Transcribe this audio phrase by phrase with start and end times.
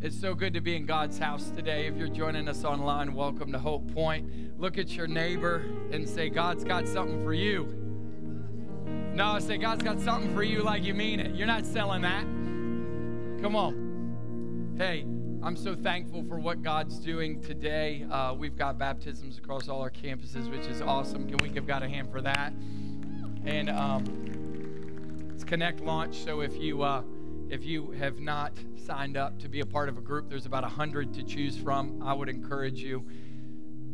[0.00, 1.88] It's so good to be in God's house today.
[1.88, 4.56] If you're joining us online, welcome to Hope Point.
[4.56, 7.64] Look at your neighbor and say, God's got something for you.
[9.12, 11.34] No, say, God's got something for you like you mean it.
[11.34, 12.22] You're not selling that.
[13.42, 14.76] Come on.
[14.78, 15.00] Hey,
[15.42, 18.06] I'm so thankful for what God's doing today.
[18.08, 21.26] Uh, we've got baptisms across all our campuses, which is awesome.
[21.26, 22.52] Can we give God a hand for that?
[23.44, 26.84] And um, it's Connect Launch, so if you.
[26.84, 27.02] Uh,
[27.50, 30.62] if you have not signed up to be a part of a group, there's about
[30.62, 32.02] 100 to choose from.
[32.02, 33.06] I would encourage you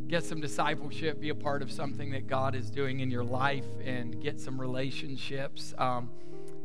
[0.07, 3.65] get some discipleship, be a part of something that God is doing in your life,
[3.85, 5.73] and get some relationships.
[5.79, 6.11] Um,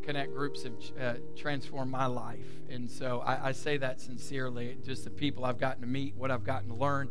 [0.02, 2.48] connect groups have uh, transformed my life.
[2.70, 4.78] And so I, I, say that sincerely.
[4.84, 7.10] Just the people I've gotten to meet, what I've gotten to learn.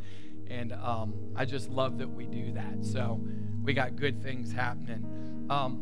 [0.48, 2.84] And um, I just love that we do that.
[2.84, 3.20] So
[3.62, 5.46] we got good things happening.
[5.50, 5.80] Um,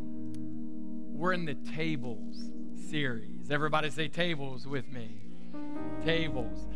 [1.12, 2.50] we're in the tables
[2.90, 3.35] series.
[3.48, 5.20] Everybody say tables with me.
[6.04, 6.66] Tables.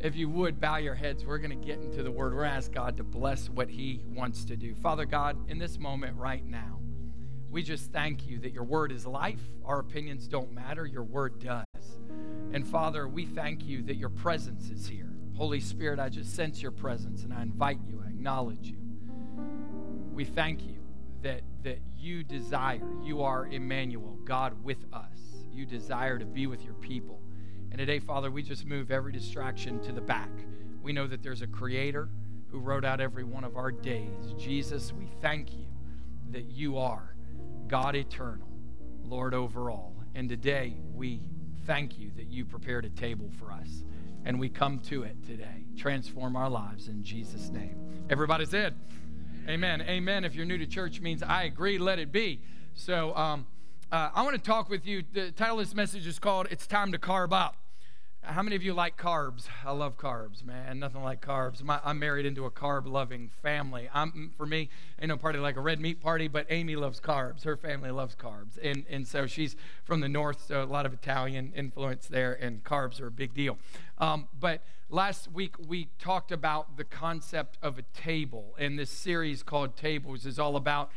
[0.00, 2.34] If you would bow your heads, we're going to get into the word.
[2.34, 4.74] We're going to ask God to bless what He wants to do.
[4.74, 6.78] Father God, in this moment right now,
[7.50, 9.40] we just thank you that your word is life.
[9.64, 11.64] Our opinions don't matter, your word does.
[12.52, 15.10] And Father, we thank you that your presence is here.
[15.36, 18.76] Holy Spirit, I just sense your presence and I invite you, I acknowledge you.
[20.12, 20.76] We thank you
[21.22, 26.64] that, that you desire, you are Emmanuel, God with us you desire to be with
[26.64, 27.20] your people.
[27.70, 30.30] And today, Father, we just move every distraction to the back.
[30.82, 32.08] We know that there's a creator
[32.48, 34.34] who wrote out every one of our days.
[34.38, 35.66] Jesus, we thank you
[36.30, 37.14] that you are
[37.68, 38.48] God eternal,
[39.04, 39.94] Lord over all.
[40.14, 41.20] And today, we
[41.66, 43.84] thank you that you prepared a table for us.
[44.24, 45.64] And we come to it today.
[45.76, 47.76] Transform our lives in Jesus' name.
[48.10, 48.74] Everybody said,
[49.48, 49.80] Amen.
[49.82, 50.24] Amen.
[50.24, 52.40] If you're new to church, means I agree, let it be.
[52.74, 53.46] So, um,
[53.92, 55.02] uh, I want to talk with you.
[55.12, 57.56] The title of this message is called It's Time to Carb Up.
[58.22, 59.46] How many of you like carbs?
[59.64, 60.78] I love carbs, man.
[60.78, 61.62] Nothing like carbs.
[61.64, 63.88] My, I'm married into a carb loving family.
[63.92, 64.68] I'm, for me,
[65.00, 67.42] ain't no party like a red meat party, but Amy loves carbs.
[67.42, 68.58] Her family loves carbs.
[68.62, 72.62] And, and so she's from the north, so a lot of Italian influence there, and
[72.62, 73.58] carbs are a big deal.
[73.98, 79.42] Um, but last week we talked about the concept of a table, and this series
[79.42, 80.90] called Tables is all about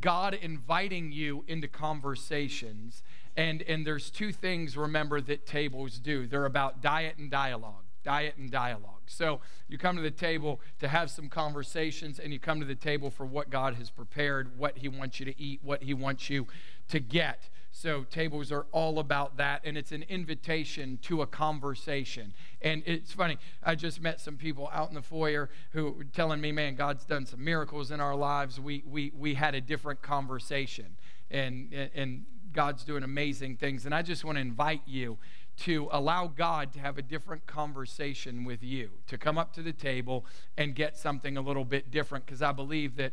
[0.00, 3.02] God inviting you into conversations.
[3.36, 7.84] And, and there's two things, remember, that tables do they're about diet and dialogue.
[8.04, 9.02] Diet and dialogue.
[9.06, 12.74] So you come to the table to have some conversations, and you come to the
[12.74, 16.30] table for what God has prepared, what He wants you to eat, what He wants
[16.30, 16.46] you
[16.88, 17.48] to get.
[17.80, 22.34] So, tables are all about that, and it's an invitation to a conversation.
[22.60, 26.40] And it's funny, I just met some people out in the foyer who were telling
[26.40, 28.58] me, man, God's done some miracles in our lives.
[28.58, 30.96] We, we, we had a different conversation,
[31.30, 33.86] and, and God's doing amazing things.
[33.86, 35.16] And I just want to invite you
[35.58, 39.72] to allow God to have a different conversation with you, to come up to the
[39.72, 43.12] table and get something a little bit different, because I believe that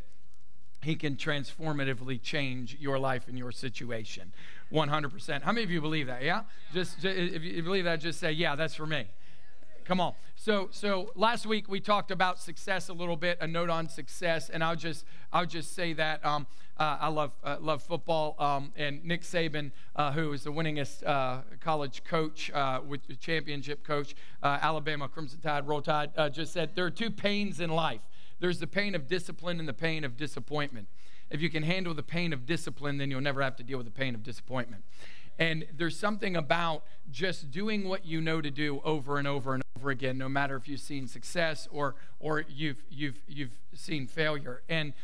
[0.82, 4.32] he can transformatively change your life and your situation.
[4.72, 6.22] 100% how many of you believe that?
[6.22, 6.42] Yeah?
[6.72, 9.06] Just, just if you believe that just say yeah that's for me.
[9.84, 10.14] Come on.
[10.34, 14.50] So so last week we talked about success a little bit a note on success
[14.50, 16.46] and i'll just i'll just say that um,
[16.78, 21.04] uh, i love uh, love football um, and nick saban uh, who is the winningest
[21.06, 26.70] uh, college coach uh, with championship coach uh, alabama crimson tide roll tide just said
[26.74, 28.02] there are two pains in life
[28.38, 30.88] there's the pain of discipline and the pain of disappointment.
[31.30, 33.86] If you can handle the pain of discipline, then you'll never have to deal with
[33.86, 34.84] the pain of disappointment.
[35.38, 39.62] And there's something about just doing what you know to do over and over and
[39.76, 44.62] over again, no matter if you've seen success or or you've you've you've seen failure.
[44.68, 44.94] And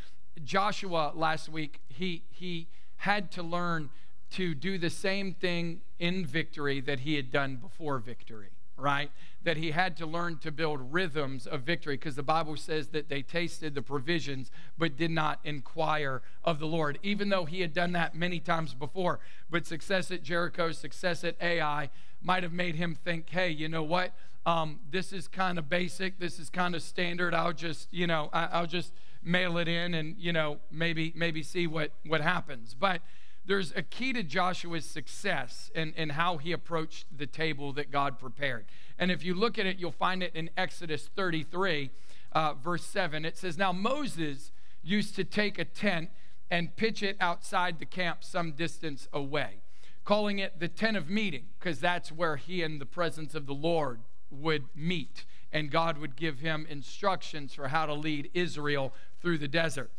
[0.42, 3.90] Joshua last week, he he had to learn
[4.30, 9.10] to do the same thing in victory that he had done before victory right?
[9.44, 13.08] That he had to learn to build rhythms of victory because the Bible says that
[13.08, 17.74] they tasted the provisions but did not inquire of the Lord, even though he had
[17.74, 19.20] done that many times before.
[19.50, 21.90] But success at Jericho, success at Ai
[22.22, 24.12] might have made him think, hey, you know what?
[24.44, 26.18] Um, this is kind of basic.
[26.18, 27.34] This is kind of standard.
[27.34, 28.92] I'll just, you know, I, I'll just
[29.22, 32.74] mail it in and, you know, maybe, maybe see what, what happens.
[32.78, 33.02] But
[33.44, 38.66] there's a key to Joshua's success and, how he approached the table that God prepared.
[38.98, 41.90] And if you look at it, you'll find it in Exodus 33,
[42.32, 43.24] uh, verse 7.
[43.24, 44.52] It says, Now Moses
[44.82, 46.10] used to take a tent
[46.50, 49.62] and pitch it outside the camp some distance away,
[50.04, 53.54] calling it the tent of meeting, because that's where he and the presence of the
[53.54, 54.00] Lord
[54.30, 55.24] would meet.
[55.52, 59.90] And God would give him instructions for how to lead Israel through the desert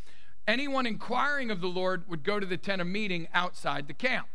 [0.48, 4.28] anyone inquiring of the Lord would go to the tent of meeting outside the camp.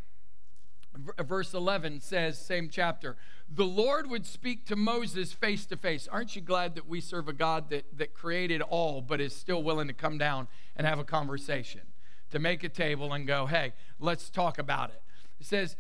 [1.19, 3.17] Uh, verse 11 says, same chapter,
[3.49, 6.09] the Lord would speak to Moses face to face.
[6.11, 9.63] Aren't you glad that we serve a God that, that created all, but is still
[9.63, 11.83] willing to come down and have a conversation,
[12.31, 15.03] to make a table and go, hey, let's talk about it?
[15.41, 15.77] It says,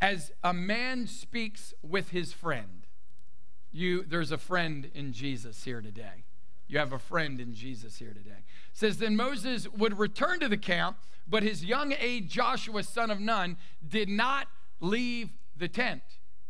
[0.00, 2.86] as a man speaks with his friend,
[3.72, 6.24] you, there's a friend in Jesus here today.
[6.74, 8.30] You have a friend in Jesus here today.
[8.30, 13.12] It says, then Moses would return to the camp, but his young aide Joshua, son
[13.12, 14.48] of Nun, did not
[14.80, 16.02] leave the tent.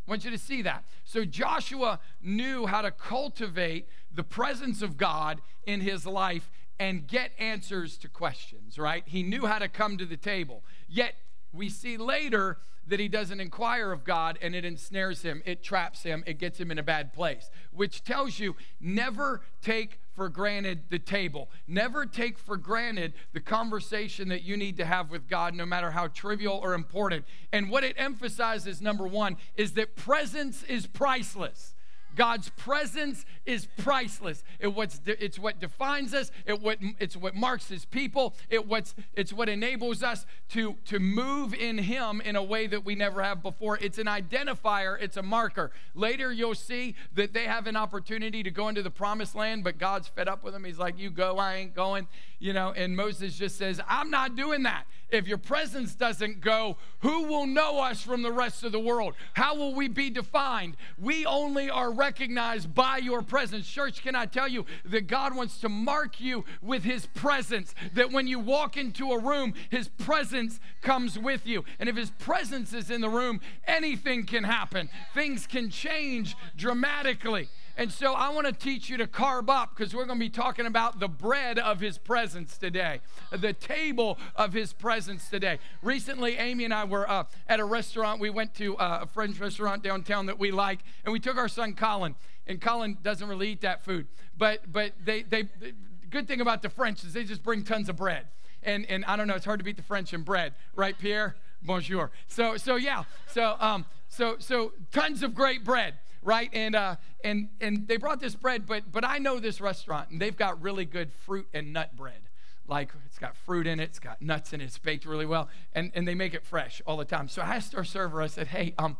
[0.07, 0.83] I want you to see that.
[1.03, 6.49] So Joshua knew how to cultivate the presence of God in his life
[6.79, 9.03] and get answers to questions, right?
[9.05, 10.63] He knew how to come to the table.
[10.89, 11.13] Yet
[11.53, 16.03] we see later that he doesn't inquire of God and it ensnares him, it traps
[16.03, 20.83] him, it gets him in a bad place, which tells you never take for granted
[20.89, 21.49] the table.
[21.67, 25.91] Never take for granted the conversation that you need to have with God, no matter
[25.91, 27.25] how trivial or important.
[27.51, 31.74] And what it emphasizes, number one, is that presence is priceless.
[32.15, 34.43] God's presence is priceless.
[34.59, 36.31] It what's de- it's what defines us.
[36.45, 38.35] It what, it's what marks His people.
[38.49, 42.85] It what's, it's what enables us to, to move in Him in a way that
[42.85, 43.77] we never have before.
[43.81, 45.71] It's an identifier, it's a marker.
[45.93, 49.77] Later, you'll see that they have an opportunity to go into the promised land, but
[49.77, 50.63] God's fed up with them.
[50.63, 52.07] He's like, You go, I ain't going.
[52.39, 54.85] You know, and Moses just says, I'm not doing that.
[55.11, 59.13] If your presence doesn't go, who will know us from the rest of the world?
[59.33, 60.77] How will we be defined?
[60.97, 63.67] We only are recognized by your presence.
[63.67, 67.75] Church, can I tell you that God wants to mark you with his presence?
[67.93, 71.63] That when you walk into a room, his presence comes with you.
[71.79, 77.47] And if his presence is in the room, anything can happen, things can change dramatically.
[77.77, 80.29] And so I want to teach you to carb up because we're going to be
[80.29, 83.01] talking about the bread of his presence today,
[83.31, 85.59] the table of his presence today.
[85.81, 88.21] Recently, Amy and I were uh, at a restaurant.
[88.21, 91.49] We went to uh, a French restaurant downtown that we like, and we took our
[91.49, 92.15] son Colin.
[92.47, 94.07] And Colin doesn't really eat that food,
[94.37, 95.43] but but they they.
[95.43, 95.73] The
[96.15, 98.27] good thing about the French is they just bring tons of bread.
[98.63, 101.35] And, and I don't know, it's hard to beat the French in bread, right, Pierre?
[101.61, 102.09] Bonjour.
[102.27, 105.95] So, so yeah, so, um, so, so tons of great bread
[106.25, 106.49] right?
[106.51, 110.19] And uh, and and they brought this bread, but but I know this restaurant, and
[110.19, 112.29] they've got really good fruit and nut bread.
[112.67, 115.47] Like it's got fruit in it, it's got nuts in it, it's baked really well,
[115.71, 117.29] and and they make it fresh all the time.
[117.29, 118.97] So I asked our server, I said, hey, um.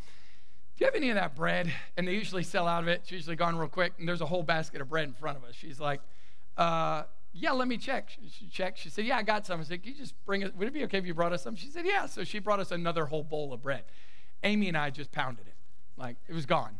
[0.78, 1.72] Do you have any of that bread?
[1.96, 3.00] And they usually sell out of it.
[3.04, 3.94] It's usually gone real quick.
[3.98, 5.56] And there's a whole basket of bread in front of us.
[5.56, 6.02] She's like,
[6.58, 8.10] uh, yeah, let me check.
[8.30, 8.80] She checked.
[8.80, 9.62] She said, yeah, I got some.
[9.62, 10.54] I said, can you just bring it?
[10.54, 11.56] Would it be okay if you brought us some?
[11.56, 12.08] She said, yeah.
[12.08, 13.84] So she brought us another whole bowl of bread.
[14.44, 15.56] Amy and I just pounded it.
[15.96, 16.80] Like, it was gone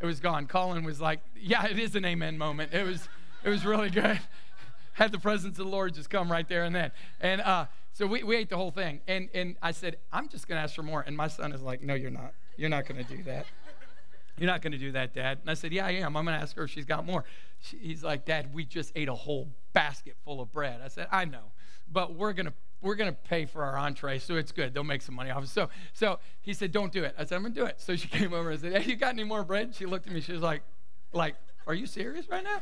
[0.00, 0.46] it was gone.
[0.46, 3.08] Colin was like, "Yeah, it is an amen moment." It was,
[3.44, 4.20] it was really good.
[4.92, 6.90] Had the presence of the Lord just come right there and then,
[7.20, 9.00] and uh, so we, we ate the whole thing.
[9.06, 11.82] And and I said, "I'm just gonna ask for more." And my son is like,
[11.82, 12.32] "No, you're not.
[12.56, 13.46] You're not gonna do that.
[14.38, 16.16] You're not gonna do that, Dad." And I said, "Yeah, I am.
[16.16, 17.24] I'm gonna ask her if she's got more."
[17.60, 21.08] She, he's like, "Dad, we just ate a whole basket full of bread." I said,
[21.10, 21.52] "I know,
[21.90, 24.74] but we're gonna we're going to pay for our entree, so it's good.
[24.74, 25.48] They'll make some money off it.
[25.48, 27.14] So, so he said, don't do it.
[27.18, 27.80] I said, I'm going to do it.
[27.80, 29.74] So she came over and said, hey, you got any more bread?
[29.74, 30.20] She looked at me.
[30.20, 30.62] She was like,
[31.12, 31.36] like,
[31.66, 32.60] are you serious right now?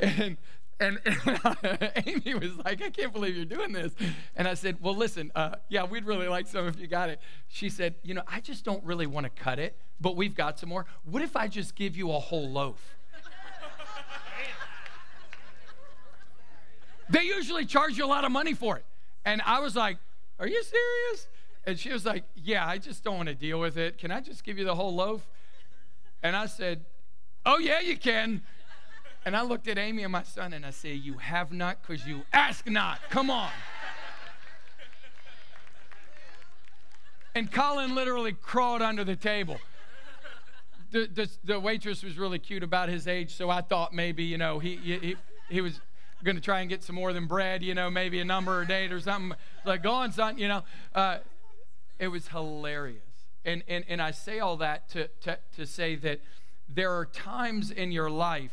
[0.00, 0.36] and,
[0.80, 3.92] and, and Amy was like, I can't believe you're doing this.
[4.34, 7.20] And I said, well, listen, uh, yeah, we'd really like some if you got it.
[7.48, 10.58] She said, you know, I just don't really want to cut it, but we've got
[10.58, 10.86] some more.
[11.04, 12.94] What if I just give you a whole loaf?
[17.10, 18.84] they usually charge you a lot of money for it.
[19.28, 19.98] And I was like,
[20.38, 21.28] Are you serious?
[21.66, 23.98] And she was like, Yeah, I just don't want to deal with it.
[23.98, 25.20] Can I just give you the whole loaf?
[26.22, 26.86] And I said,
[27.44, 28.40] Oh, yeah, you can.
[29.26, 32.06] And I looked at Amy and my son and I said, You have not because
[32.06, 33.00] you ask not.
[33.10, 33.50] Come on.
[37.34, 39.58] And Colin literally crawled under the table.
[40.90, 44.38] The, the, the, waitress was really cute about his age, so I thought maybe, you
[44.38, 45.16] know, he, he,
[45.50, 45.82] he was
[46.24, 48.64] going to try and get some more than bread, you know, maybe a number or
[48.64, 49.36] date or something.
[49.64, 50.62] Like, go on, son, you know.
[50.94, 51.18] Uh,
[51.98, 53.02] it was hilarious.
[53.44, 56.20] And, and, and I say all that to, to, to say that
[56.68, 58.52] there are times in your life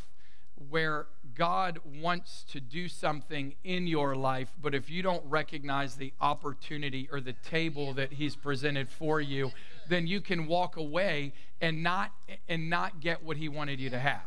[0.70, 6.14] where God wants to do something in your life, but if you don't recognize the
[6.22, 9.52] opportunity or the table that He's presented for you,
[9.90, 12.12] then you can walk away and not
[12.48, 14.24] and not get what He wanted you to have.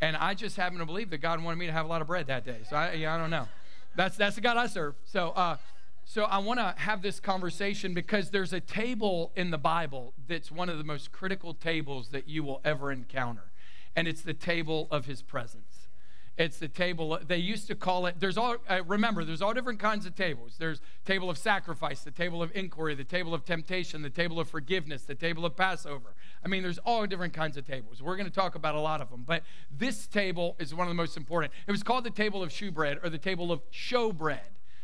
[0.00, 2.06] And I just happen to believe that God wanted me to have a lot of
[2.06, 2.58] bread that day.
[2.68, 3.48] So I, yeah, I don't know.
[3.94, 4.94] That's, that's the God I serve.
[5.04, 5.56] So, uh,
[6.04, 10.52] so I want to have this conversation because there's a table in the Bible that's
[10.52, 13.50] one of the most critical tables that you will ever encounter.
[13.96, 15.75] And it's the table of his presence.
[16.38, 19.78] It's the table, they used to call it, there's all, uh, remember, there's all different
[19.78, 20.56] kinds of tables.
[20.58, 24.50] There's table of sacrifice, the table of inquiry, the table of temptation, the table of
[24.50, 26.14] forgiveness, the table of Passover.
[26.44, 28.02] I mean, there's all different kinds of tables.
[28.02, 30.90] We're going to talk about a lot of them, but this table is one of
[30.90, 31.54] the most important.
[31.66, 34.40] It was called the table of shewbread or the table of showbread,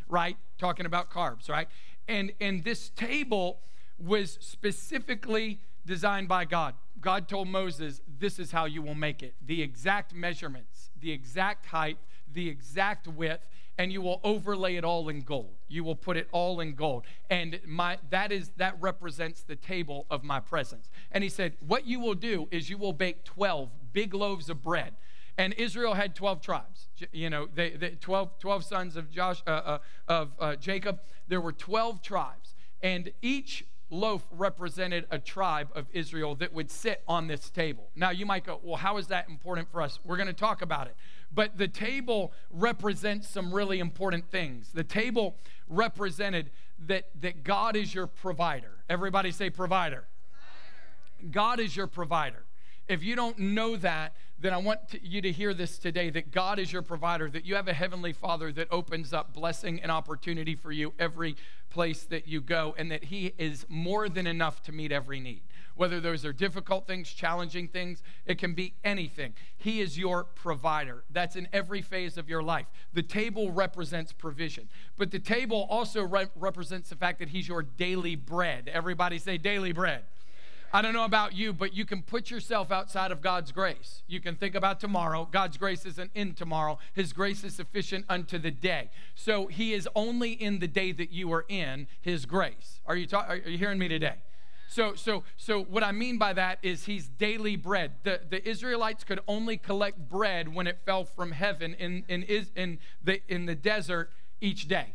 [0.09, 0.39] right?
[0.57, 1.69] Talking about carbs, right?
[2.09, 3.59] And, and this table
[3.99, 6.75] was specifically designed by God.
[7.03, 11.67] God told Moses, This is how you will make it the exact measurements, the exact
[11.67, 11.99] height,
[12.33, 15.55] the exact width, and you will overlay it all in gold.
[15.69, 17.05] You will put it all in gold.
[17.29, 20.89] And my that is that represents the table of my presence.
[21.11, 24.63] And he said, What you will do is you will bake 12 big loaves of
[24.63, 24.95] bread.
[25.39, 26.89] And Israel had 12 tribes.
[27.11, 31.01] You know, they, they 12, 12 sons of Josh uh, uh, of uh, Jacob.
[31.27, 32.55] There were 12 tribes.
[32.83, 37.91] And each loaf represented a tribe of Israel that would sit on this table.
[37.95, 40.01] Now, you might go, well, how is that important for us?
[40.03, 40.97] We're going to talk about it.
[41.33, 44.73] But the table represents some really important things.
[44.73, 45.37] The table
[45.69, 46.51] represented
[46.87, 48.79] that, that God is your provider.
[48.89, 50.05] Everybody say provider.
[51.21, 51.31] provider.
[51.31, 52.45] God is your provider.
[52.93, 56.31] If you don't know that, then I want to, you to hear this today that
[56.31, 59.91] God is your provider, that you have a heavenly Father that opens up blessing and
[59.91, 61.37] opportunity for you every
[61.71, 65.43] place that you go, and that He is more than enough to meet every need.
[65.75, 69.33] Whether those are difficult things, challenging things, it can be anything.
[69.57, 71.05] He is your provider.
[71.09, 72.67] That's in every phase of your life.
[72.93, 74.69] The table represents provision,
[74.99, 78.69] but the table also re- represents the fact that He's your daily bread.
[78.71, 80.03] Everybody say daily bread.
[80.75, 84.03] I don't know about you, but you can put yourself outside of God's grace.
[84.07, 85.29] You can think about tomorrow.
[85.31, 86.79] God's grace isn't in tomorrow.
[86.95, 88.91] His grace is sufficient unto the day.
[89.15, 92.81] So He is only in the day that you are in His grace.
[92.87, 94.15] Are you, ta- are you hearing me today?
[94.67, 97.93] So, so, so what I mean by that is he's daily bread.
[98.05, 102.51] The, the Israelites could only collect bread when it fell from heaven in, in, is
[102.57, 104.11] in, the, in the desert
[104.41, 104.95] each day.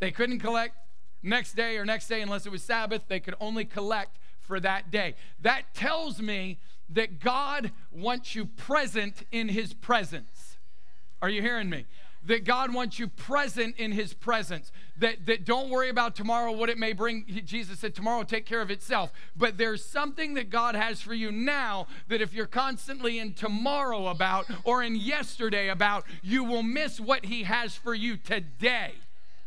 [0.00, 0.76] They couldn't collect
[1.22, 3.02] next day or next day unless it was Sabbath.
[3.08, 5.14] They could only collect for that day.
[5.40, 6.58] That tells me
[6.90, 10.58] that God wants you present in his presence.
[11.20, 11.86] Are you hearing me?
[12.24, 14.70] That God wants you present in his presence.
[14.98, 17.24] That, that don't worry about tomorrow, what it may bring.
[17.44, 19.12] Jesus said, tomorrow will take care of itself.
[19.36, 24.06] But there's something that God has for you now that if you're constantly in tomorrow
[24.08, 28.92] about or in yesterday about, you will miss what he has for you today.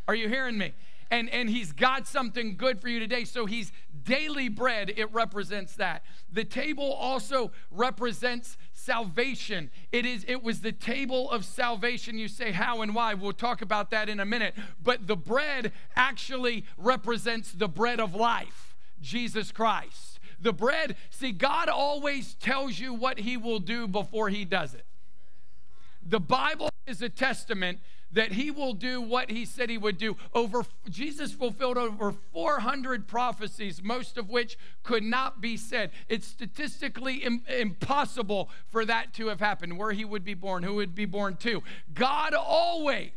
[0.07, 0.73] Are you hearing me?
[1.11, 3.25] and, and he's got something good for you today.
[3.25, 3.71] So he's
[4.05, 6.03] daily bread, it represents that.
[6.31, 9.71] The table also represents salvation.
[9.91, 12.17] It is it was the table of salvation.
[12.17, 13.13] You say how and why?
[13.13, 14.55] We'll talk about that in a minute.
[14.81, 20.19] But the bread actually represents the bread of life, Jesus Christ.
[20.39, 24.85] The bread, see God always tells you what he will do before he does it.
[26.05, 27.79] The Bible is a testament
[28.15, 30.15] that he will do what he said he would do.
[30.33, 35.91] Over Jesus fulfilled over 400 prophecies, most of which could not be said.
[36.07, 39.77] It's statistically Im- impossible for that to have happened.
[39.77, 41.61] Where he would be born, who would be born to.
[41.93, 43.11] God always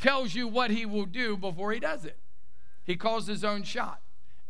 [0.00, 2.18] tells you what he will do before he does it.
[2.84, 4.00] He calls his own shot.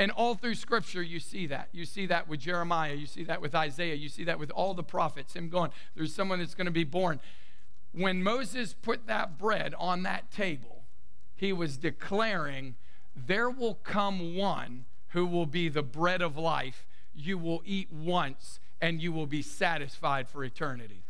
[0.00, 1.68] And all through scripture, you see that.
[1.72, 2.94] You see that with Jeremiah.
[2.94, 3.96] You see that with Isaiah.
[3.96, 5.34] You see that with all the prophets.
[5.34, 7.20] Him going, there's someone that's going to be born
[7.92, 10.84] when Moses put that bread on that table,
[11.34, 12.74] he was declaring,
[13.14, 16.86] There will come one who will be the bread of life.
[17.14, 21.02] You will eat once and you will be satisfied for eternity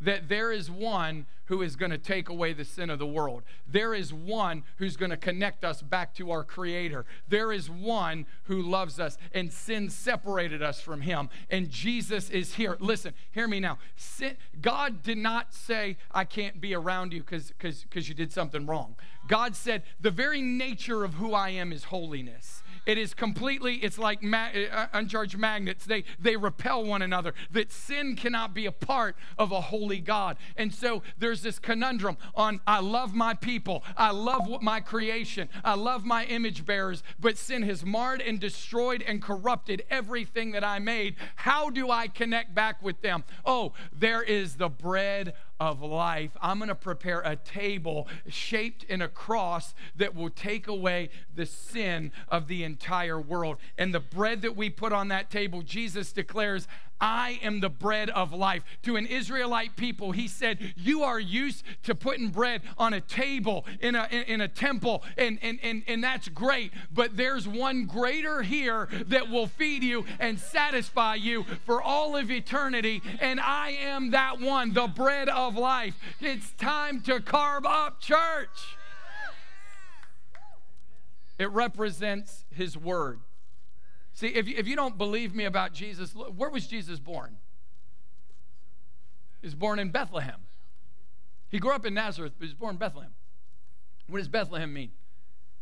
[0.00, 3.42] that there is one who is going to take away the sin of the world.
[3.70, 7.04] There is one who's going to connect us back to our Creator.
[7.28, 11.28] There is one who loves us, and sin separated us from Him.
[11.50, 12.76] And Jesus is here.
[12.80, 13.78] Listen, hear me now.
[13.96, 18.96] Sin, God did not say, I can't be around you because you did something wrong.
[19.28, 22.62] God said, The very nature of who I am is holiness.
[22.86, 25.84] It is completely, it's like ma- uh, uncharged magnets.
[25.84, 27.34] They, they repel one another.
[27.50, 30.36] That sin cannot be a part of a holy God.
[30.56, 35.74] And so there's this conundrum on I love my people, I love my creation, I
[35.74, 40.78] love my image bearers, but sin has marred and destroyed and corrupted everything that I
[40.78, 41.16] made.
[41.36, 43.24] How do I connect back with them?
[43.44, 46.30] Oh, there is the bread of life.
[46.40, 51.46] I'm going to prepare a table shaped in a cross that will take away the
[51.46, 53.58] sin of the entire world.
[53.78, 56.66] And the bread that we put on that table, Jesus declares,
[57.04, 58.64] I am the bread of life.
[58.84, 63.66] To an Israelite people, he said, You are used to putting bread on a table
[63.82, 66.72] in a, in, in a temple, and, and, and, and that's great.
[66.90, 72.30] But there's one greater here that will feed you and satisfy you for all of
[72.30, 73.02] eternity.
[73.20, 76.00] And I am that one, the bread of life.
[76.22, 78.78] It's time to carb up, church.
[81.38, 83.20] It represents his word.
[84.14, 87.36] See, if you, if you don't believe me about Jesus, where was Jesus born?
[89.40, 90.40] He was born in Bethlehem.
[91.50, 93.12] He grew up in Nazareth, but he was born in Bethlehem.
[94.06, 94.92] What does Bethlehem mean?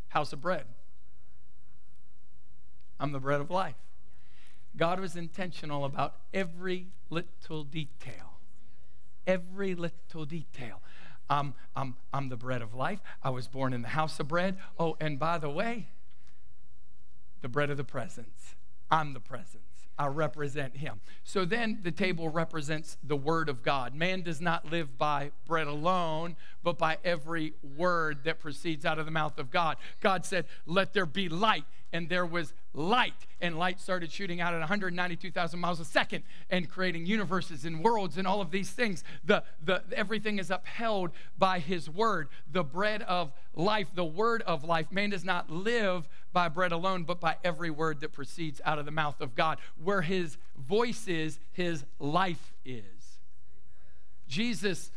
[0.09, 0.67] House of bread.
[3.01, 3.75] I'm the bread of life.
[4.77, 8.39] God was intentional about every little detail.
[9.27, 10.81] Every little detail.
[11.29, 13.01] I'm, I'm, I'm the bread of life.
[13.23, 14.59] I was born in the house of bread.
[14.79, 15.89] Oh, and by the way,
[17.43, 18.57] the bread of the presence.
[18.91, 19.63] I'm the presence.
[19.99, 21.01] I represent him.
[21.23, 23.95] So then the table represents the word of God.
[23.95, 29.05] Man does not live by bread alone, but by every word that proceeds out of
[29.05, 29.77] the mouth of God.
[30.01, 33.27] God said, Let there be light and there was light.
[33.41, 38.17] And light started shooting out at 192,000 miles a second and creating universes and worlds
[38.17, 39.03] and all of these things.
[39.25, 42.29] The, the everything is upheld by his word.
[42.51, 44.91] The bread of life the word of life.
[44.91, 48.85] Man does not live by bread alone but by every word that proceeds out of
[48.85, 49.59] the mouth of God.
[49.83, 52.85] Where his voice is his life is.
[54.29, 54.91] Jesus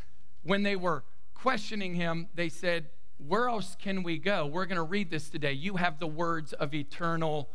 [0.43, 1.03] when they were
[1.33, 2.85] questioning him they said
[3.17, 4.45] where else can we go?
[4.45, 5.53] We're going to read this today.
[5.53, 7.49] You have the words of eternal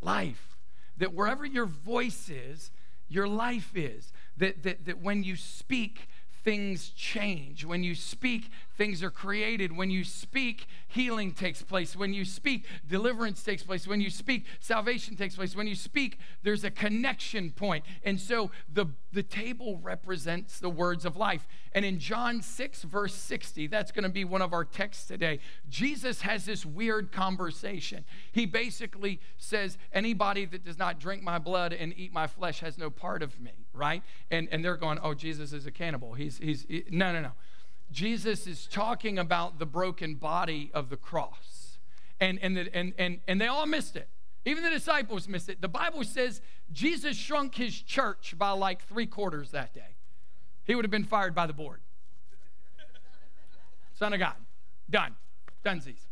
[0.00, 0.56] life.
[0.96, 2.70] That wherever your voice is,
[3.08, 4.12] your life is.
[4.36, 6.08] That, that, that when you speak,
[6.42, 7.64] things change.
[7.64, 9.76] When you speak, things are created.
[9.76, 11.94] When you speak, healing takes place.
[11.94, 13.86] When you speak, deliverance takes place.
[13.86, 15.54] When you speak, salvation takes place.
[15.54, 17.84] When you speak, there's a connection point.
[18.04, 21.46] And so the, the table represents the words of life.
[21.72, 25.40] And in John 6, verse 60, that's going to be one of our texts today.
[25.68, 28.04] Jesus has this weird conversation.
[28.32, 32.78] He basically says, Anybody that does not drink my blood and eat my flesh has
[32.78, 34.02] no part of me right?
[34.30, 36.14] And, and they're going, oh, Jesus is a cannibal.
[36.14, 37.32] He's, he's, he, no, no, no.
[37.90, 41.78] Jesus is talking about the broken body of the cross.
[42.20, 44.08] And, and, the, and, and, and they all missed it.
[44.44, 45.60] Even the disciples missed it.
[45.60, 46.40] The Bible says
[46.72, 49.96] Jesus shrunk his church by like three quarters that day.
[50.64, 51.80] He would have been fired by the board.
[53.98, 54.34] Son of God.
[54.88, 55.14] Done.
[55.64, 56.06] Dunesies.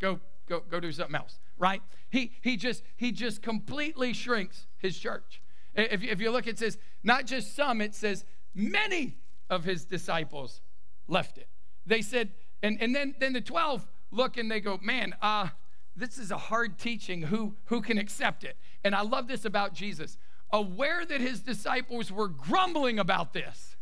[0.00, 1.38] Go, go, go do something else.
[1.58, 1.82] Right?
[2.10, 5.40] He, he just he just completely shrinks his church.
[5.74, 9.16] If, if you look, it says not just some, it says many
[9.48, 10.60] of his disciples
[11.08, 11.48] left it.
[11.86, 12.30] They said,
[12.62, 15.48] and, and then, then the 12 look and they go, man, uh,
[15.96, 17.22] this is a hard teaching.
[17.22, 18.56] Who, who can accept it?
[18.84, 20.18] And I love this about Jesus.
[20.52, 23.76] Aware that his disciples were grumbling about this.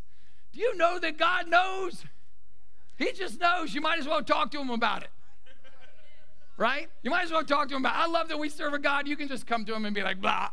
[0.53, 2.05] Do you know that God knows?
[2.97, 3.75] He just knows.
[3.75, 5.11] You might as well talk to him about it.
[6.57, 6.89] Right?
[7.03, 8.09] You might as well talk to him about it.
[8.09, 9.07] I love that we serve a God.
[9.07, 10.49] You can just come to him and be like, blah.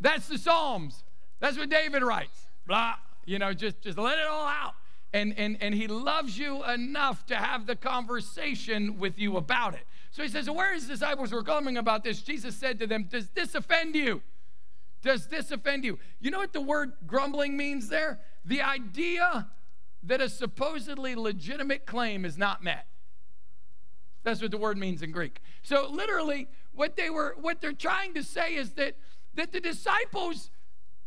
[0.00, 1.04] That's the Psalms.
[1.40, 2.46] That's what David writes.
[2.66, 2.94] Blah.
[3.26, 4.74] You know, just, just let it all out.
[5.12, 9.84] And, and, and he loves you enough to have the conversation with you about it.
[10.12, 13.28] So he says, Where his disciples were coming about this, Jesus said to them, Does
[13.30, 14.22] this offend you?
[15.02, 15.98] Does this offend you?
[16.20, 18.20] You know what the word grumbling means there?
[18.44, 19.48] The idea
[20.02, 22.86] that a supposedly legitimate claim is not met.
[24.22, 25.40] That's what the word means in Greek.
[25.62, 28.96] So literally, what they were what they're trying to say is that
[29.40, 30.50] that the disciples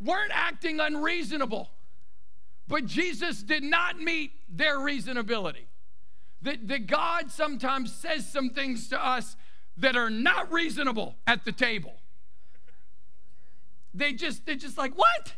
[0.01, 1.69] weren't acting unreasonable,
[2.67, 5.67] but Jesus did not meet their reasonability.
[6.41, 9.35] That, that God sometimes says some things to us
[9.77, 11.93] that are not reasonable at the table.
[13.93, 15.33] They just, they're just like, what?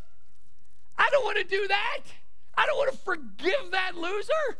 [0.97, 1.99] I don't want to do that.
[2.55, 4.57] I don't want to forgive that loser.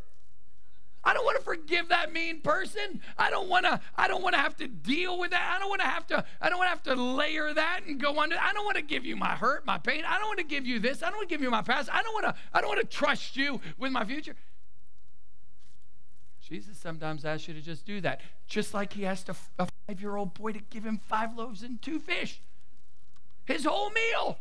[1.05, 2.99] I don't want to forgive that mean person.
[3.17, 5.53] I don't want to I don't want to have to deal with that.
[5.55, 7.99] I don't want to have to I don't want to have to layer that and
[7.99, 8.35] go under.
[8.41, 10.03] I don't want to give you my hurt, my pain.
[10.07, 11.03] I don't want to give you this.
[11.03, 11.89] I don't want to give you my past.
[11.93, 14.35] I don't want to I don't want to trust you with my future.
[16.41, 20.35] Jesus sometimes asks you to just do that, just like he asked a, a five-year-old
[20.35, 22.39] boy to give him five loaves and two fish.
[23.45, 24.37] His whole meal.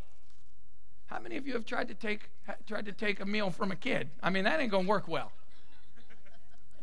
[1.06, 2.30] How many of you have tried to take
[2.66, 4.08] tried to take a meal from a kid?
[4.22, 5.30] I mean, that ain't gonna work well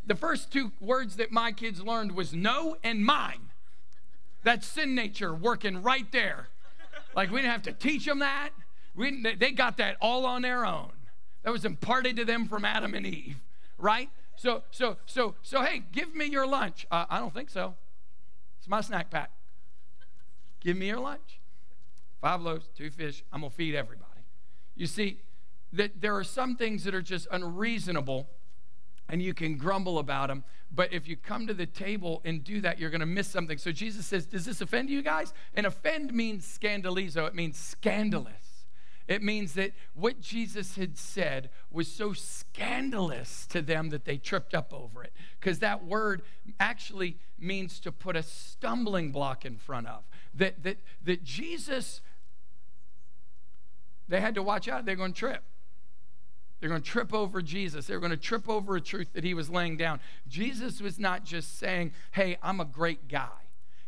[0.05, 3.49] the first two words that my kids learned was no and mine.
[4.43, 6.47] That's sin nature working right there.
[7.15, 8.49] Like we didn't have to teach them that.
[8.95, 10.91] We, they got that all on their own.
[11.43, 13.37] That was imparted to them from Adam and Eve,
[13.77, 14.09] right?
[14.35, 16.87] So, so, so, so, hey, give me your lunch.
[16.91, 17.75] Uh, I don't think so.
[18.59, 19.31] It's my snack pack.
[20.59, 21.39] Give me your lunch.
[22.21, 23.23] five loaves, two fish.
[23.31, 24.21] I'm going to feed everybody.
[24.75, 25.19] You see,
[25.73, 28.27] that there are some things that are just unreasonable
[29.11, 30.43] and you can grumble about them.
[30.73, 33.57] But if you come to the table and do that, you're going to miss something.
[33.57, 35.33] So Jesus says, Does this offend you guys?
[35.53, 38.33] And offend means scandalizo, it means scandalous.
[39.07, 44.53] It means that what Jesus had said was so scandalous to them that they tripped
[44.53, 45.11] up over it.
[45.37, 46.21] Because that word
[46.61, 50.03] actually means to put a stumbling block in front of.
[50.33, 51.99] That, that, that Jesus,
[54.07, 55.43] they had to watch out, they're going to trip.
[56.61, 57.87] They're going to trip over Jesus.
[57.87, 59.99] They're going to trip over a truth that he was laying down.
[60.27, 63.29] Jesus was not just saying, Hey, I'm a great guy.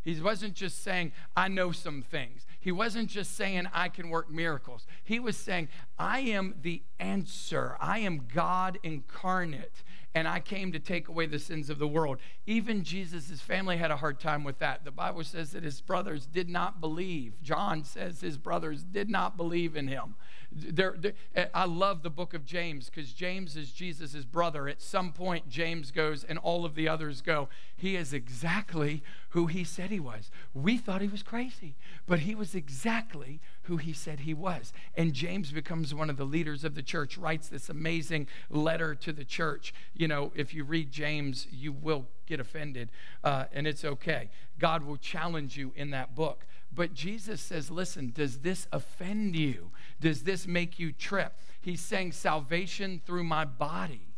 [0.04, 2.44] He wasn't just saying, I know some things.
[2.60, 4.86] He wasn't just saying, I can work miracles.
[5.02, 7.76] He was saying, I am the answer.
[7.80, 9.82] I am God incarnate,
[10.14, 12.18] and I came to take away the sins of the world.
[12.46, 14.84] Even Jesus' family had a hard time with that.
[14.84, 17.40] The Bible says that his brothers did not believe.
[17.42, 20.16] John says his brothers did not believe in him.
[20.54, 24.68] They're, they're, I love the book of James because James is Jesus' brother.
[24.68, 29.46] At some point, James goes and all of the others go, He is exactly who
[29.46, 30.30] he said he was.
[30.54, 31.74] We thought he was crazy,
[32.06, 34.72] but he was exactly who he said he was.
[34.96, 39.12] And James becomes one of the leaders of the church, writes this amazing letter to
[39.12, 39.74] the church.
[39.92, 42.90] You know, if you read James, you will get offended,
[43.24, 44.30] uh, and it's okay.
[44.58, 46.46] God will challenge you in that book.
[46.74, 49.70] But Jesus says, Listen, does this offend you?
[50.00, 51.34] Does this make you trip?
[51.60, 54.08] He's saying, Salvation through my body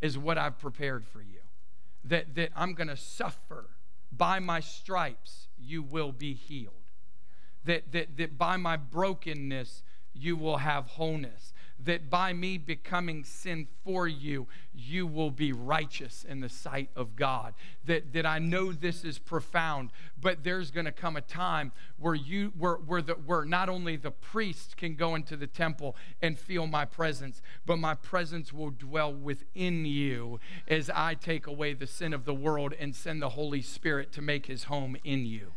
[0.00, 1.40] is what I've prepared for you.
[2.04, 3.70] That, that I'm going to suffer.
[4.10, 6.74] By my stripes, you will be healed.
[7.64, 11.52] That, that, that by my brokenness, you will have wholeness
[11.84, 17.16] that by me becoming sin for you, you will be righteous in the sight of
[17.16, 17.54] God.
[17.84, 19.90] That, that I know this is profound,
[20.20, 23.96] but there's going to come a time where you where, where, the, where not only
[23.96, 28.70] the priest can go into the temple and feel my presence, but my presence will
[28.70, 33.30] dwell within you as I take away the sin of the world and send the
[33.30, 35.52] Holy Spirit to make his home in you.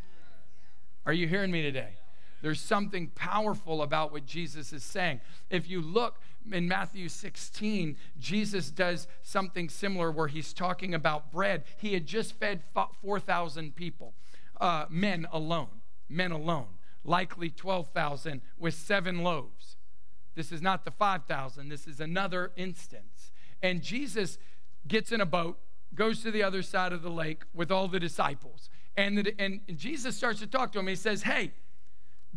[1.05, 1.97] Are you hearing me today?
[2.43, 5.21] There's something powerful about what Jesus is saying.
[5.49, 6.19] If you look
[6.51, 11.63] in Matthew 16, Jesus does something similar where he's talking about bread.
[11.77, 12.61] He had just fed
[13.01, 14.13] 4,000 people,
[14.59, 15.69] uh, men alone,
[16.09, 16.67] men alone,
[17.05, 19.77] likely 12,000 with seven loaves.
[20.35, 23.31] This is not the 5,000, this is another instance.
[23.61, 24.37] And Jesus
[24.85, 25.59] gets in a boat,
[25.95, 28.69] goes to the other side of the lake with all the disciples.
[28.97, 30.87] And, the, and Jesus starts to talk to him.
[30.87, 31.53] He says, Hey,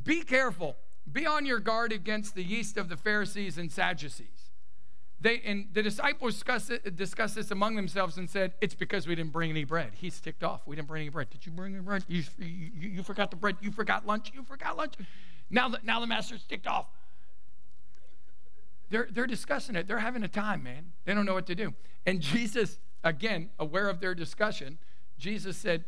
[0.03, 0.77] be careful.
[1.11, 4.51] Be on your guard against the yeast of the Pharisees and Sadducees.
[5.21, 9.15] They, and the disciples discussed, it, discussed this among themselves and said, It's because we
[9.15, 9.93] didn't bring any bread.
[9.95, 10.67] He's ticked off.
[10.67, 11.31] We didn't bring any bread.
[11.31, 12.05] Did you bring any bread?
[12.07, 13.57] You, you, you forgot the bread.
[13.61, 14.33] You forgot lunch.
[14.35, 14.95] You forgot lunch.
[15.49, 16.87] Now the, now the master's ticked off.
[18.91, 19.89] They're, they're discussing it.
[19.89, 20.93] They're having a time, man.
[21.05, 21.75] They don't know what to do.
[22.05, 24.79] And Jesus, again, aware of their discussion,
[25.19, 25.85] Jesus said,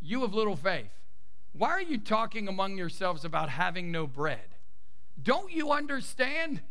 [0.00, 0.92] You have little faith.
[1.52, 4.54] Why are you talking among yourselves about having no bread?
[5.22, 6.62] Don't you understand?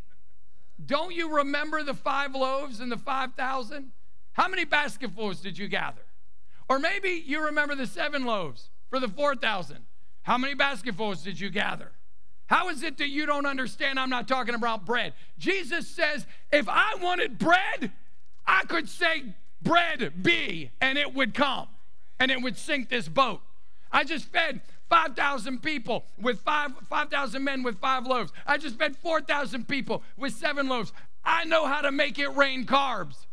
[0.84, 3.92] Don't you remember the five loaves and the 5,000?
[4.34, 6.02] How many basketfuls did you gather?
[6.70, 9.80] Or maybe you remember the seven loaves for the 4,000.
[10.24, 11.92] How many basketfuls did you gather?
[12.48, 15.13] How is it that you don't understand I'm not talking about bread?
[15.38, 17.92] Jesus says, if I wanted bread,
[18.46, 21.68] I could say, bread be, and it would come,
[22.20, 23.42] and it would sink this boat.
[23.91, 28.32] I just fed 5,000 people with five 5,000 men with five loaves.
[28.45, 30.93] I just fed 4,000 people with seven loaves.
[31.23, 33.25] I know how to make it rain carbs.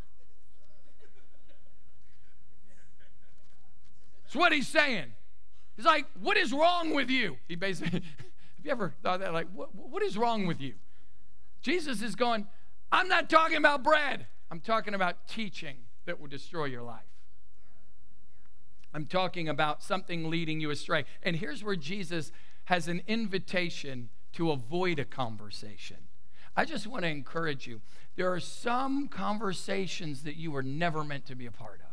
[4.25, 5.12] That's what he's saying.
[5.77, 7.37] He's like, What is wrong with you?
[7.49, 8.01] He basically,
[8.57, 9.33] have you ever thought that?
[9.33, 10.75] Like, what, what is wrong with you?
[11.62, 12.47] Jesus is going,
[12.92, 17.03] I'm not talking about bread, I'm talking about teaching that will destroy your life.
[18.97, 21.05] I'm talking about something leading you astray.
[21.23, 22.33] And here's where Jesus
[22.65, 25.99] has an invitation to avoid a conversation.
[26.57, 27.83] I just want to encourage you.
[28.17, 31.86] There are some conversations that you were never meant to be a part of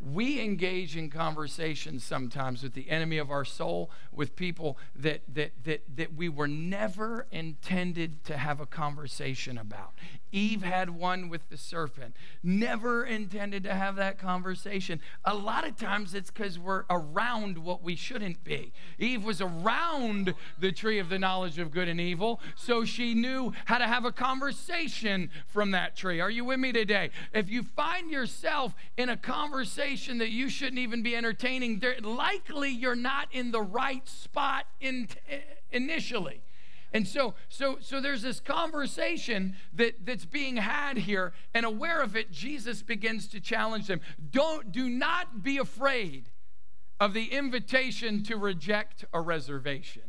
[0.00, 5.52] we engage in conversations sometimes with the enemy of our soul, with people that, that,
[5.64, 9.92] that, that we were never intended to have a conversation about.
[10.30, 15.00] Eve had one with the serpent, never intended to have that conversation.
[15.24, 18.72] A lot of times it's because we're around what we shouldn't be.
[18.98, 23.52] Eve was around the tree of the knowledge of good and evil, so she knew
[23.64, 26.20] how to have a conversation from that tree.
[26.20, 27.10] Are you with me today?
[27.32, 32.70] If you find yourself in a conversation, conversation that you shouldn't even be entertaining, likely
[32.70, 35.08] you're not in the right spot in,
[35.70, 36.42] initially.
[36.92, 42.16] And so, so, so there's this conversation that, that's being had here, and aware of
[42.16, 44.00] it, Jesus begins to challenge them.
[44.30, 46.30] Don't do not be afraid
[47.00, 50.02] of the invitation to reject a reservation.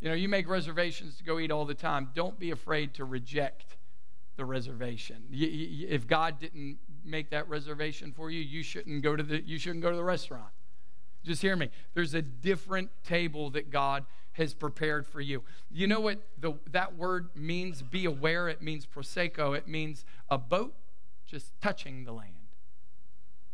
[0.00, 2.10] You know, you make reservations to go eat all the time.
[2.14, 3.76] Don't be afraid to reject
[4.36, 5.24] the reservation.
[5.32, 9.82] If God didn't make that reservation for you, you shouldn't go to the you shouldn't
[9.82, 10.52] go to the restaurant.
[11.24, 11.70] Just hear me.
[11.94, 15.42] There's a different table that God has prepared for you.
[15.70, 17.82] You know what the, that word means?
[17.82, 18.48] Be aware.
[18.48, 19.56] It means proseko.
[19.56, 20.74] It means a boat
[21.26, 22.32] just touching the land.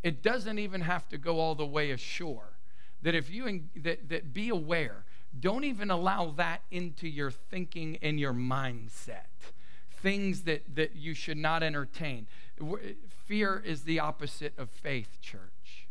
[0.03, 2.59] It doesn't even have to go all the way ashore.
[3.03, 5.05] That if you that, that be aware,
[5.39, 9.53] don't even allow that into your thinking and your mindset.
[10.05, 12.27] Things that, that you should not entertain.
[13.27, 15.89] Fear is the opposite of faith, church.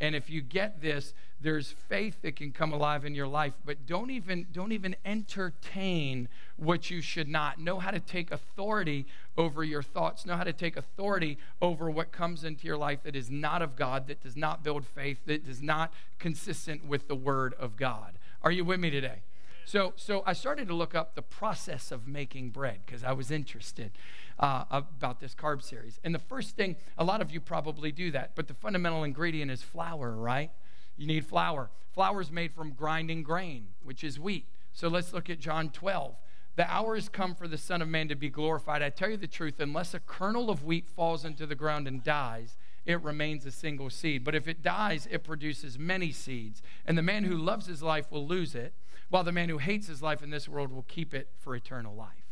[0.00, 3.86] And if you get this, there's faith that can come alive in your life, but
[3.86, 7.58] don't even don't even entertain what you should not.
[7.58, 10.24] Know how to take authority over your thoughts.
[10.24, 13.74] Know how to take authority over what comes into your life that is not of
[13.74, 18.18] God, that does not build faith, that is not consistent with the word of God.
[18.42, 19.22] Are you with me today?
[19.68, 23.30] So, so I started to look up the process of making bread because I was
[23.30, 23.90] interested
[24.38, 26.00] uh, about this carb series.
[26.02, 29.50] And the first thing, a lot of you probably do that, but the fundamental ingredient
[29.50, 30.50] is flour, right?
[30.96, 31.68] You need flour.
[31.92, 34.46] Flour is made from grinding grain, which is wheat.
[34.72, 36.14] So let's look at John 12.
[36.56, 38.80] The hour has come for the Son of Man to be glorified.
[38.80, 42.02] I tell you the truth, unless a kernel of wheat falls into the ground and
[42.02, 44.24] dies, it remains a single seed.
[44.24, 46.62] But if it dies, it produces many seeds.
[46.86, 48.72] And the man who loves his life will lose it,
[49.08, 51.94] while the man who hates his life in this world will keep it for eternal
[51.94, 52.26] life.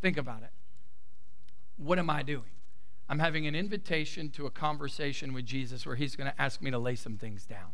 [0.00, 0.50] Think about it.
[1.76, 2.50] What am I doing?
[3.08, 6.70] I'm having an invitation to a conversation with Jesus where he's going to ask me
[6.70, 7.72] to lay some things down.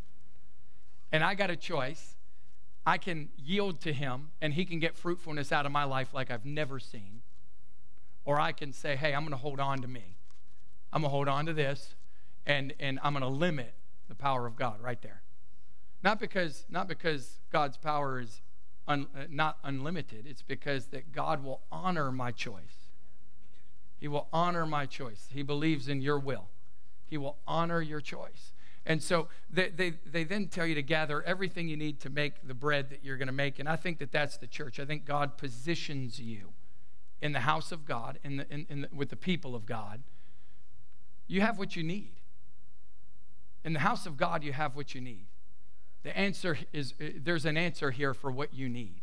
[1.13, 2.17] And I got a choice.
[2.85, 6.31] I can yield to him and he can get fruitfulness out of my life like
[6.31, 7.23] I've never seen.
[8.25, 10.17] Or I can say, hey, I'm going to hold on to me.
[10.93, 11.95] I'm going to hold on to this
[12.47, 13.75] and, and I'm going to limit
[14.09, 15.23] the power of God right there.
[16.03, 18.41] Not because, not because God's power is
[18.89, 22.91] un, uh, not unlimited, it's because that God will honor my choice.
[23.99, 25.29] He will honor my choice.
[25.31, 26.49] He believes in your will.
[27.07, 28.53] He will honor your choice.
[28.87, 32.47] And so they, they, they then tell you to gather everything you need to make
[32.47, 33.59] the bread that you're going to make.
[33.59, 34.81] And I think that that's the church.
[34.81, 36.53] I think God positions you
[37.21, 40.03] in the house of God, in the, in, in the, with the people of God.
[41.27, 42.13] You have what you need.
[43.65, 45.27] In the house of God, you have what you need.
[46.03, 49.03] The answer is there's an answer here for what you need.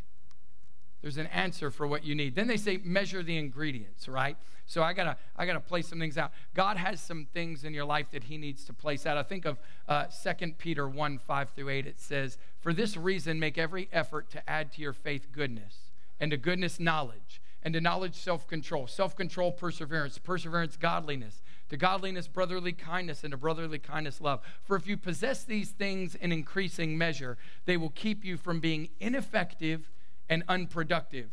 [1.01, 2.36] There's an answer for what you need.
[2.36, 4.36] Then they say measure the ingredients, right?
[4.65, 6.31] So I gotta I gotta place some things out.
[6.53, 9.17] God has some things in your life that He needs to place out.
[9.17, 11.88] I think of uh, 2 Peter 1, 5 through 8.
[11.88, 16.31] It says, For this reason, make every effort to add to your faith goodness, and
[16.31, 23.23] to goodness knowledge, and to knowledge self-control, self-control perseverance, perseverance godliness, to godliness brotherly kindness,
[23.23, 24.41] and to brotherly kindness love.
[24.63, 28.89] For if you possess these things in increasing measure, they will keep you from being
[28.99, 29.91] ineffective
[30.30, 31.30] and unproductive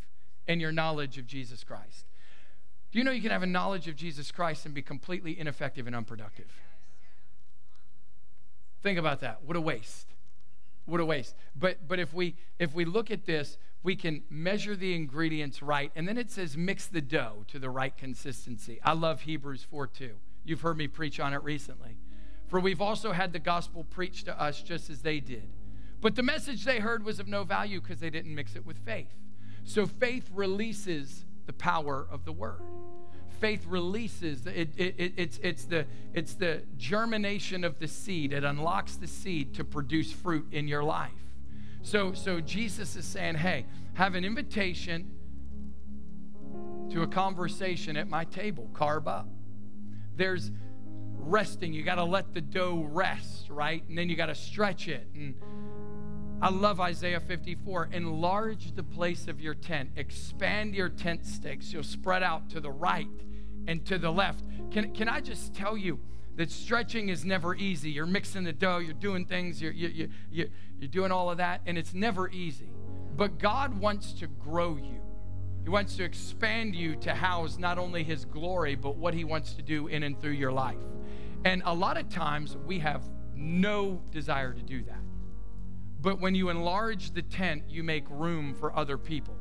[0.47, 2.07] in your knowledge of Jesus Christ.
[2.93, 5.87] Do you know you can have a knowledge of Jesus Christ and be completely ineffective
[5.87, 6.47] and unproductive?
[8.83, 9.43] Think about that.
[9.45, 10.09] What a waste.
[10.85, 11.35] What a waste.
[11.57, 15.93] But but if we if we look at this, we can measure the ingredients right.
[15.95, 18.81] And then it says mix the dough to the right consistency.
[18.83, 20.15] I love Hebrews 4 2.
[20.45, 21.97] You've heard me preach on it recently.
[22.49, 25.49] For we've also had the gospel preached to us just as they did.
[26.01, 28.79] But the message they heard was of no value because they didn't mix it with
[28.79, 29.13] faith.
[29.65, 32.63] So faith releases the power of the word.
[33.39, 38.33] Faith releases it, it, it, it's, it's, the, it's the germination of the seed.
[38.33, 41.24] It unlocks the seed to produce fruit in your life.
[41.85, 45.11] So, so Jesus is saying, hey, have an invitation
[46.89, 49.29] to a conversation at my table, carb up.
[50.17, 50.51] There's
[51.19, 51.75] resting.
[51.75, 53.87] You got to let the dough rest, right?
[53.87, 55.07] And then you got to stretch it.
[55.15, 55.35] And
[56.41, 57.91] I love Isaiah 54.
[57.93, 61.71] Enlarge the place of your tent, expand your tent stakes.
[61.71, 63.09] You'll spread out to the right
[63.67, 64.43] and to the left.
[64.71, 66.01] Can, can I just tell you
[66.37, 67.91] that stretching is never easy?
[67.91, 71.39] You're mixing the dough, you're doing things, you're, you, you, you, you're doing all of
[71.39, 72.71] that, and it's never easy.
[73.17, 75.01] But God wants to grow you.
[75.63, 79.55] He wants to expand you to house not only His glory, but what He wants
[79.55, 80.77] to do in and through your life.
[81.45, 83.03] And a lot of times we have
[83.35, 85.01] no desire to do that.
[86.01, 89.37] But when you enlarge the tent, you make room for other people.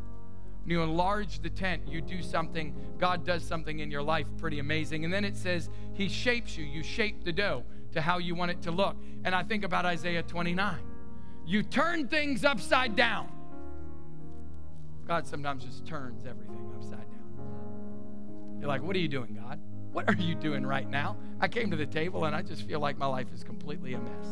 [0.65, 5.03] You enlarge the tent, you do something, God does something in your life pretty amazing.
[5.03, 6.63] And then it says, He shapes you.
[6.63, 8.95] You shape the dough to how you want it to look.
[9.25, 10.79] And I think about Isaiah 29.
[11.45, 13.29] You turn things upside down.
[15.05, 18.57] God sometimes just turns everything upside down.
[18.59, 19.59] You're like, What are you doing, God?
[19.91, 21.17] What are you doing right now?
[21.41, 23.99] I came to the table and I just feel like my life is completely a
[23.99, 24.27] mess.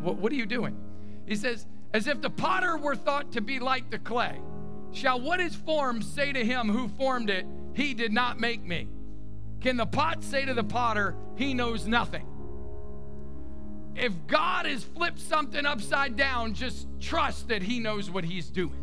[0.00, 0.76] What, what are you doing?
[1.26, 4.40] He says, As if the potter were thought to be like the clay
[4.92, 8.88] Shall what is formed say to him who formed it, He did not make me?
[9.60, 12.26] Can the pot say to the potter, He knows nothing?
[13.94, 18.76] If God has flipped something upside down, just trust that He knows what He's doing.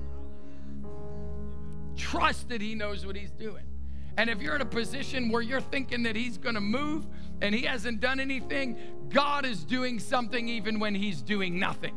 [1.96, 3.63] Trust that He knows what He's doing.
[4.17, 7.08] And if you're in a position where you're thinking that He's going to move
[7.41, 8.78] and He hasn't done anything,
[9.10, 11.96] God is doing something even when He's doing nothing.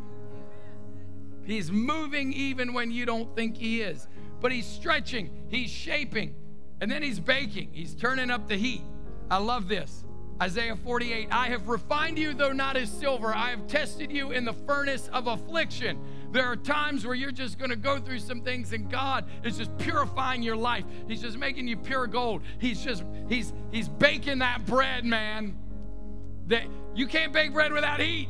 [1.44, 4.08] He's moving even when you don't think He is.
[4.40, 6.34] But He's stretching, He's shaping,
[6.80, 7.70] and then He's baking.
[7.72, 8.82] He's turning up the heat.
[9.30, 10.04] I love this.
[10.42, 13.34] Isaiah 48 I have refined you, though not as silver.
[13.34, 15.98] I have tested you in the furnace of affliction.
[16.32, 19.58] There are times where you're just going to go through some things and God is
[19.58, 20.84] just purifying your life.
[21.06, 22.42] He's just making you pure gold.
[22.58, 25.58] He's just he's he's baking that bread, man.
[26.46, 28.28] That you can't bake bread without heat.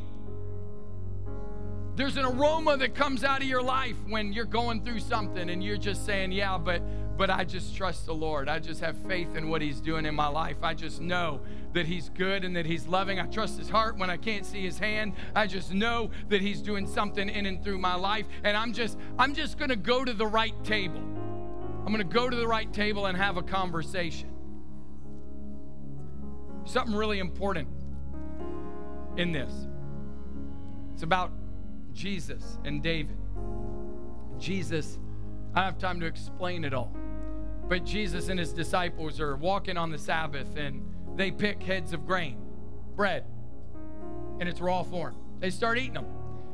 [1.95, 5.63] There's an aroma that comes out of your life when you're going through something and
[5.63, 6.81] you're just saying, "Yeah, but
[7.17, 8.49] but I just trust the Lord.
[8.49, 10.63] I just have faith in what he's doing in my life.
[10.63, 11.41] I just know
[11.73, 13.19] that he's good and that he's loving.
[13.19, 15.13] I trust his heart when I can't see his hand.
[15.35, 18.97] I just know that he's doing something in and through my life and I'm just
[19.19, 20.97] I'm just to go to the right table.
[21.85, 24.29] I'm to go to the right table and have a conversation.
[26.65, 27.67] Something really important
[29.17, 29.51] in this.
[30.93, 31.31] It's about
[31.93, 33.17] Jesus and David.
[34.37, 34.99] Jesus,
[35.53, 36.95] I have time to explain it all.
[37.67, 40.83] But Jesus and his disciples are walking on the Sabbath and
[41.15, 42.37] they pick heads of grain,
[42.95, 43.25] bread,
[44.39, 45.15] in its raw form.
[45.39, 46.05] They start eating them.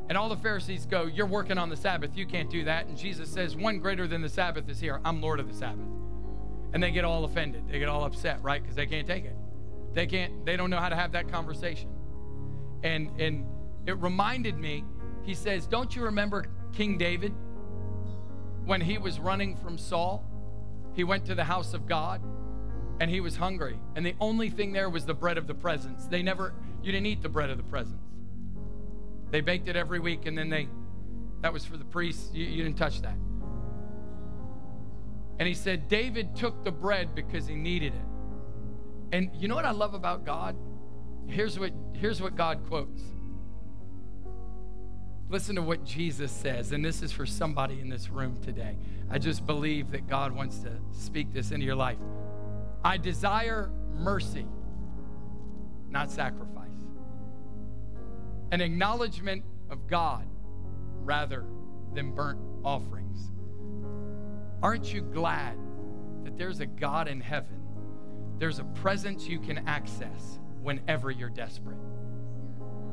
[0.08, 2.16] And all the Pharisees go, You're working on the Sabbath.
[2.16, 2.86] You can't do that.
[2.86, 5.00] And Jesus says, One greater than the Sabbath is here.
[5.04, 5.86] I'm Lord of the Sabbath.
[6.72, 7.64] And they get all offended.
[7.68, 8.62] They get all upset, right?
[8.62, 9.36] Because they can't take it.
[9.94, 11.90] They can't, they don't know how to have that conversation.
[12.82, 13.46] And and
[13.86, 14.84] it reminded me,
[15.22, 17.34] he says, Don't you remember King David?
[18.64, 20.24] When he was running from Saul,
[20.94, 22.20] he went to the house of God
[23.00, 23.78] and he was hungry.
[23.94, 26.06] And the only thing there was the bread of the presence.
[26.06, 28.02] They never, you didn't eat the bread of the presence.
[29.30, 30.68] They baked it every week and then they,
[31.42, 32.30] that was for the priests.
[32.32, 33.16] You, you didn't touch that.
[35.38, 39.16] And he said, David took the bread because he needed it.
[39.16, 40.56] And you know what I love about God?
[41.26, 43.00] Here's what, here's what God quotes.
[45.30, 48.76] Listen to what Jesus says, and this is for somebody in this room today.
[49.10, 51.98] I just believe that God wants to speak this into your life.
[52.82, 54.46] I desire mercy,
[55.90, 56.70] not sacrifice.
[58.52, 60.26] An acknowledgement of God
[61.02, 61.44] rather
[61.92, 63.30] than burnt offerings.
[64.62, 65.58] Aren't you glad
[66.24, 67.60] that there's a God in heaven?
[68.38, 71.76] There's a presence you can access whenever you're desperate.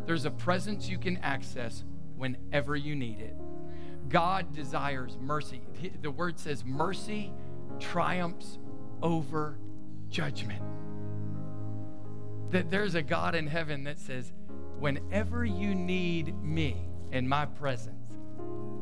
[0.06, 1.86] There's a presence you can access
[2.18, 3.36] whenever you need it.
[4.10, 5.62] God desires mercy.
[6.02, 7.34] The word says mercy
[7.80, 8.60] triumphs
[9.02, 9.58] over
[10.10, 10.62] judgment.
[12.52, 14.32] That there's a God in heaven that says,
[14.80, 18.14] whenever you need me in my presence,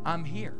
[0.05, 0.55] I'm here.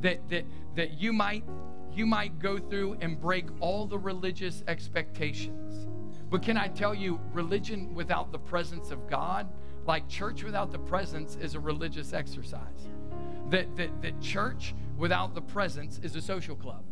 [0.00, 0.44] That, that,
[0.76, 1.44] that you might
[1.92, 5.88] you might go through and break all the religious expectations.
[6.30, 9.48] But can I tell you, religion without the presence of God,
[9.86, 12.88] like church without the presence, is a religious exercise
[13.50, 16.82] that, that, that church without the presence is a social club.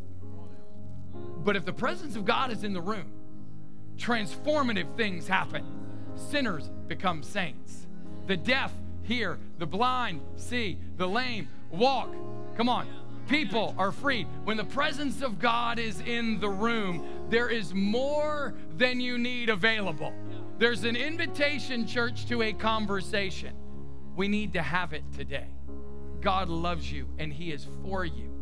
[1.45, 3.13] But if the presence of God is in the room,
[3.97, 5.65] transformative things happen.
[6.15, 7.87] Sinners become saints.
[8.27, 8.73] The deaf
[9.03, 12.11] hear, the blind see, the lame walk.
[12.57, 12.87] Come on.
[13.29, 14.27] People are freed.
[14.45, 19.51] When the presence of God is in the room, there is more than you need
[19.51, 20.15] available.
[20.59, 23.55] There's an invitation, church, to a conversation.
[24.17, 25.47] We need to have it today.
[26.21, 28.33] God loves you and He is for you.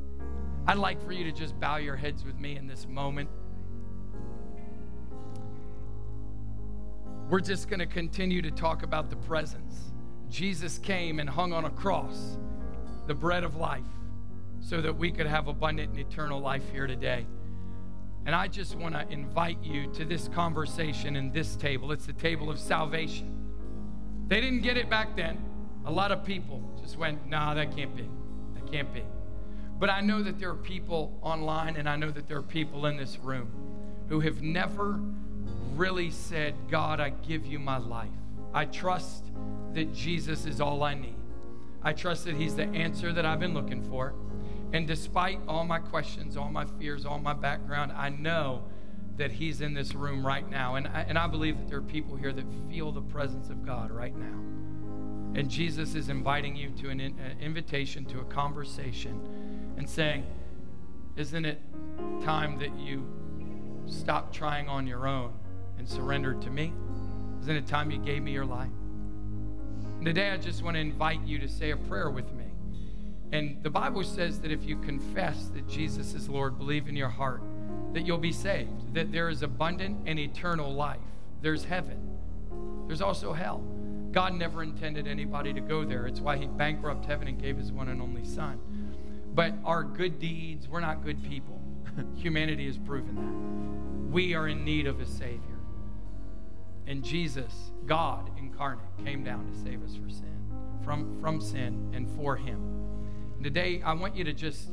[0.67, 3.29] I'd like for you to just bow your heads with me in this moment.
[7.29, 9.93] We're just going to continue to talk about the presence.
[10.31, 12.39] Jesus came and hung on a cross,
[13.07, 13.83] the bread of life,
[14.61, 17.27] so that we could have abundant and eternal life here today.
[18.27, 21.93] And I just want to invite you to this conversation in this table.
[21.93, 23.33] It's the table of salvation.
[24.27, 25.39] They didn't get it back then.
[25.85, 28.09] A lot of people just went, nah, that can't be.
[28.55, 29.05] That can't be.
[29.79, 32.87] But I know that there are people online and I know that there are people
[32.87, 33.49] in this room
[34.09, 34.99] who have never
[35.77, 38.09] really said, God, I give you my life.
[38.53, 39.25] I trust
[39.75, 41.15] that Jesus is all I need.
[41.83, 44.15] I trust that He's the answer that I've been looking for.
[44.77, 48.63] And despite all my questions, all my fears, all my background, I know
[49.17, 50.75] that He's in this room right now.
[50.75, 53.65] And I, and I believe that there are people here that feel the presence of
[53.65, 54.39] God right now.
[55.35, 60.27] And Jesus is inviting you to an, in, an invitation to a conversation and saying,
[61.17, 61.59] Isn't it
[62.23, 63.03] time that you
[63.87, 65.33] stop trying on your own
[65.79, 66.75] and surrender to me?
[67.41, 68.69] Isn't it time you gave me your life?
[69.97, 72.36] And today I just want to invite you to say a prayer with me.
[73.33, 77.09] And the Bible says that if you confess that Jesus is Lord, believe in your
[77.09, 77.43] heart,
[77.93, 81.01] that you'll be saved, that there is abundant and eternal life.
[81.43, 81.99] There's heaven,
[82.87, 83.65] there's also hell.
[84.13, 86.07] God never intended anybody to go there.
[86.07, 88.59] It's why He bankrupted heaven and gave His one and only Son.
[89.35, 91.61] But our good deeds, we're not good people.
[92.17, 94.13] Humanity has proven that.
[94.13, 95.41] We are in need of a Savior.
[96.87, 100.51] And Jesus, God incarnate, came down to save us for sin,
[100.83, 102.86] from, from sin and for Him.
[103.43, 104.71] Today, I want you to just,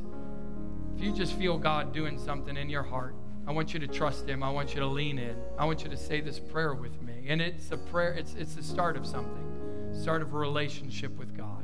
[0.96, 4.28] if you just feel God doing something in your heart, I want you to trust
[4.28, 4.42] Him.
[4.42, 5.36] I want you to lean in.
[5.58, 7.26] I want you to say this prayer with me.
[7.28, 11.36] And it's a prayer, it's, it's the start of something, start of a relationship with
[11.38, 11.64] God.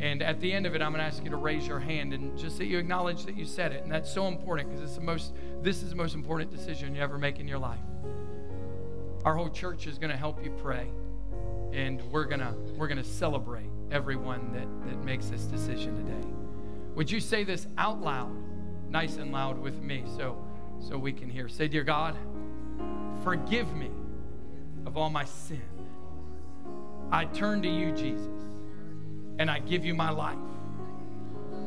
[0.00, 2.12] And at the end of it, I'm going to ask you to raise your hand
[2.12, 3.84] and just that you acknowledge that you said it.
[3.84, 5.32] And that's so important because it's the most,
[5.62, 7.78] this is the most important decision you ever make in your life.
[9.24, 10.88] Our whole church is going to help you pray.
[11.72, 16.28] And we're going to, we're going to celebrate everyone that, that makes this decision today.
[16.94, 18.34] Would you say this out loud,
[18.90, 20.36] nice and loud with me so
[20.88, 21.48] so we can hear.
[21.48, 22.16] Say, Dear God,
[23.22, 23.90] forgive me
[24.86, 25.62] of all my sin.
[27.10, 28.26] I turn to you, Jesus,
[29.38, 30.38] and I give you my life.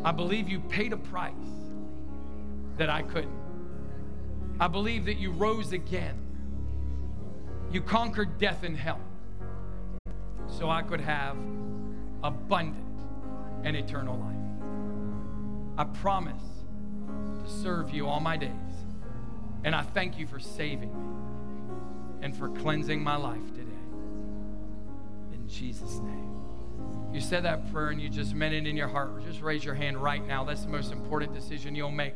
[0.03, 1.34] I believe you paid a price
[2.78, 3.39] that I couldn't.
[4.59, 6.19] I believe that you rose again.
[7.71, 9.01] You conquered death and hell
[10.47, 11.36] so I could have
[12.26, 12.84] abundant
[13.63, 14.36] and eternal life.
[15.78, 16.41] I promise
[17.43, 18.51] to serve you all my days
[19.63, 23.61] and I thank you for saving me and for cleansing my life today.
[25.34, 26.32] In Jesus' name.
[27.13, 29.23] You said that prayer and you just meant it in your heart.
[29.23, 30.43] Just raise your hand right now.
[30.43, 32.15] That's the most important decision you'll make.